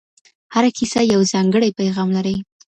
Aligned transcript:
هره 0.53 0.69
کیسه 0.77 1.01
یو 1.13 1.21
ځانګړی 1.33 1.75
پیغام 1.79 2.09
لري. 2.17 2.35